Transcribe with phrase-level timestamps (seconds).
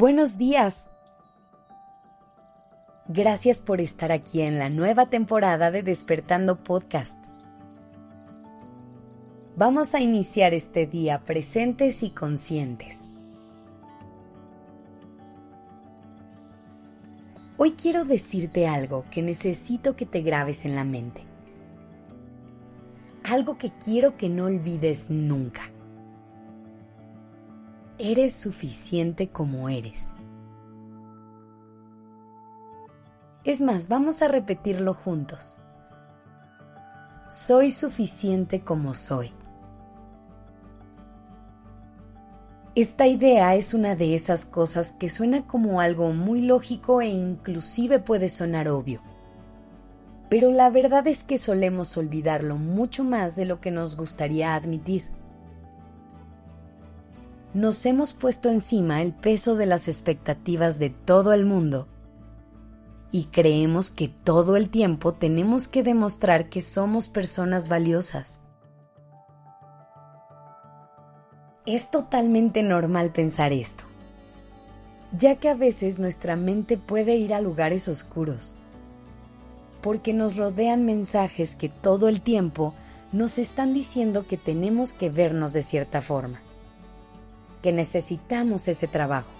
[0.00, 0.88] Buenos días.
[3.06, 7.22] Gracias por estar aquí en la nueva temporada de Despertando Podcast.
[9.56, 13.10] Vamos a iniciar este día presentes y conscientes.
[17.58, 21.26] Hoy quiero decirte algo que necesito que te grabes en la mente.
[23.24, 25.69] Algo que quiero que no olvides nunca.
[28.02, 30.10] Eres suficiente como eres.
[33.44, 35.58] Es más, vamos a repetirlo juntos.
[37.28, 39.32] Soy suficiente como soy.
[42.74, 47.98] Esta idea es una de esas cosas que suena como algo muy lógico e inclusive
[47.98, 49.02] puede sonar obvio.
[50.30, 55.19] Pero la verdad es que solemos olvidarlo mucho más de lo que nos gustaría admitir
[57.52, 61.88] nos hemos puesto encima el peso de las expectativas de todo el mundo
[63.10, 68.38] y creemos que todo el tiempo tenemos que demostrar que somos personas valiosas.
[71.66, 73.82] Es totalmente normal pensar esto,
[75.18, 78.54] ya que a veces nuestra mente puede ir a lugares oscuros,
[79.80, 82.74] porque nos rodean mensajes que todo el tiempo
[83.10, 86.40] nos están diciendo que tenemos que vernos de cierta forma
[87.62, 89.30] que necesitamos ese trabajo,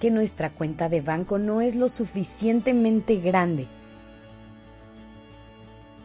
[0.00, 3.66] que nuestra cuenta de banco no es lo suficientemente grande.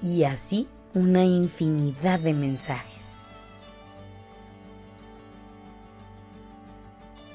[0.02, 3.14] Y así una infinidad de mensajes.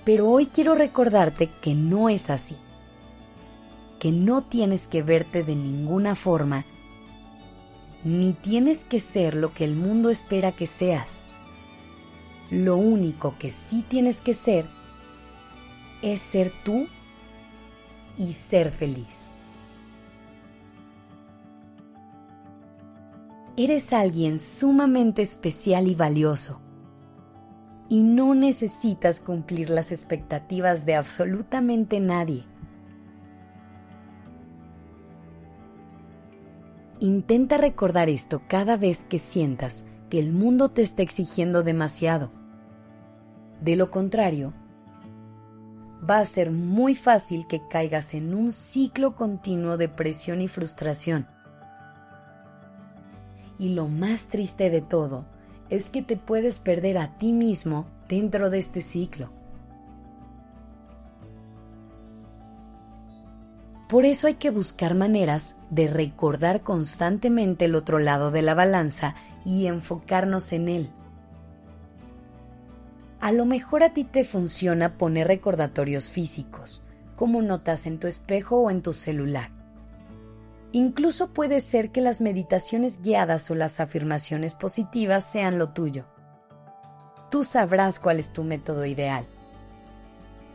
[0.04, 2.56] Pero hoy quiero recordarte que no es así,
[4.00, 6.64] que no tienes que verte de ninguna forma,
[8.04, 11.22] ni tienes que ser lo que el mundo espera que seas
[12.50, 14.66] lo único que sí tienes que ser
[16.02, 16.86] es ser tú
[18.16, 19.28] y ser feliz.
[23.56, 26.60] Eres alguien sumamente especial y valioso
[27.88, 32.44] y no necesitas cumplir las expectativas de absolutamente nadie.
[37.00, 42.37] Intenta recordar esto cada vez que sientas que el mundo te está exigiendo demasiado
[43.60, 44.52] de lo contrario,
[46.08, 51.26] va a ser muy fácil que caigas en un ciclo continuo de presión y frustración.
[53.58, 55.26] Y lo más triste de todo
[55.68, 59.30] es que te puedes perder a ti mismo dentro de este ciclo.
[63.88, 69.14] Por eso hay que buscar maneras de recordar constantemente el otro lado de la balanza
[69.46, 70.90] y enfocarnos en él.
[73.28, 76.80] A lo mejor a ti te funciona poner recordatorios físicos,
[77.14, 79.50] como notas en tu espejo o en tu celular.
[80.72, 86.06] Incluso puede ser que las meditaciones guiadas o las afirmaciones positivas sean lo tuyo.
[87.30, 89.26] Tú sabrás cuál es tu método ideal.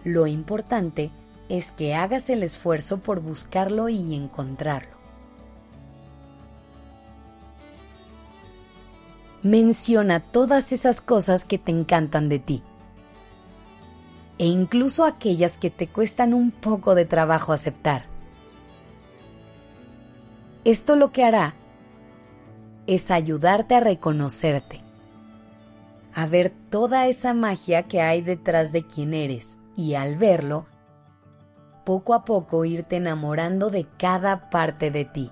[0.03, 1.11] Lo importante
[1.49, 5.02] es que hagas el esfuerzo por buscarlo y encontrarlo.
[9.43, 12.63] Menciona todas esas cosas que te encantan de ti.
[14.37, 18.05] E incluso aquellas que te cuestan un poco de trabajo aceptar.
[20.63, 21.55] Esto lo que hará
[22.87, 24.81] es ayudarte a reconocerte,
[26.13, 30.65] a ver toda esa magia que hay detrás de quien eres y al verlo,
[31.85, 35.31] poco a poco irte enamorando de cada parte de ti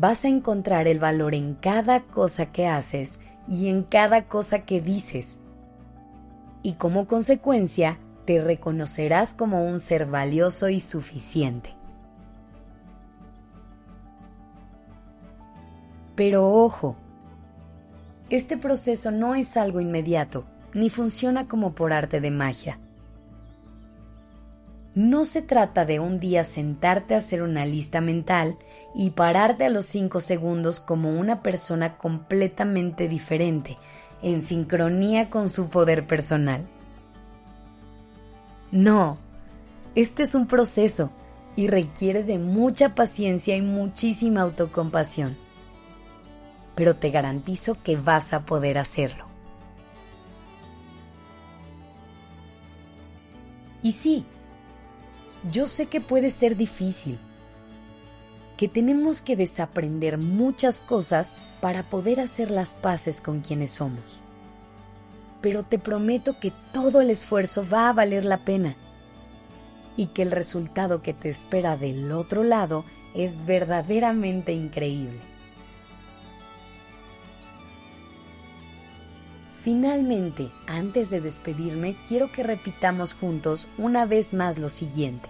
[0.00, 4.80] vas a encontrar el valor en cada cosa que haces y en cada cosa que
[4.80, 5.40] dices.
[6.62, 11.74] Y como consecuencia, te reconocerás como un ser valioso y suficiente.
[16.14, 16.96] Pero ojo,
[18.30, 20.44] este proceso no es algo inmediato,
[20.74, 22.78] ni funciona como por arte de magia.
[24.98, 28.58] No se trata de un día sentarte a hacer una lista mental
[28.96, 33.78] y pararte a los cinco segundos como una persona completamente diferente,
[34.22, 36.66] en sincronía con su poder personal.
[38.72, 39.18] No,
[39.94, 41.12] este es un proceso
[41.54, 45.36] y requiere de mucha paciencia y muchísima autocompasión.
[46.74, 49.26] Pero te garantizo que vas a poder hacerlo.
[53.80, 54.26] Y sí,
[55.50, 57.18] yo sé que puede ser difícil,
[58.56, 64.20] que tenemos que desaprender muchas cosas para poder hacer las paces con quienes somos.
[65.40, 68.76] pero te prometo que todo el esfuerzo va a valer la pena
[69.96, 72.84] y que el resultado que te espera del otro lado
[73.14, 75.20] es verdaderamente increíble.
[79.62, 85.28] Finalmente, antes de despedirme, quiero que repitamos juntos una vez más lo siguiente.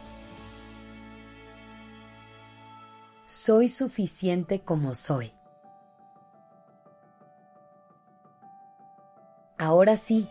[3.26, 5.32] Soy suficiente como soy.
[9.56, 10.28] Ahora sí,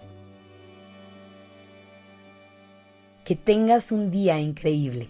[3.26, 5.10] que tengas un día increíble.